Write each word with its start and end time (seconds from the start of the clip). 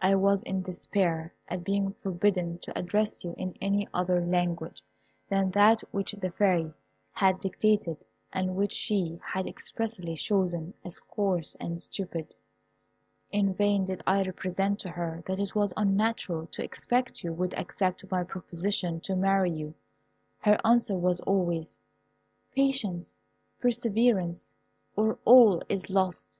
I 0.00 0.14
was 0.14 0.44
in 0.44 0.62
despair 0.62 1.34
at 1.48 1.64
being 1.64 1.92
forbidden 1.94 2.58
to 2.60 2.78
address 2.78 3.24
you 3.24 3.34
in 3.36 3.56
any 3.60 3.88
other 3.92 4.24
language 4.24 4.80
than 5.28 5.50
that 5.50 5.80
which 5.90 6.12
the 6.12 6.30
Fairy 6.30 6.72
had 7.10 7.40
dictated, 7.40 8.04
and 8.32 8.54
which 8.54 8.70
she 8.72 9.18
had 9.32 9.48
expressly 9.48 10.14
chosen 10.14 10.72
as 10.84 11.00
coarse 11.00 11.56
and 11.58 11.82
stupid. 11.82 12.36
In 13.32 13.54
vain 13.54 13.84
did 13.84 14.02
I 14.06 14.22
represent 14.22 14.78
to 14.82 14.90
her 14.90 15.24
it 15.26 15.54
was 15.56 15.74
unnatural 15.76 16.46
to 16.52 16.62
expect 16.62 17.24
you 17.24 17.32
would 17.32 17.52
accept 17.54 18.08
my 18.08 18.22
proposition 18.22 19.00
to 19.00 19.16
marry 19.16 19.50
you. 19.50 19.74
Her 20.38 20.56
answer 20.64 20.94
was 20.96 21.20
always, 21.22 21.76
"Patience, 22.54 23.08
perseverance, 23.58 24.48
or 24.94 25.18
all 25.24 25.60
is 25.68 25.90
lost." 25.90 26.38